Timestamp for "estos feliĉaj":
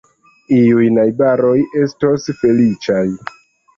1.85-3.03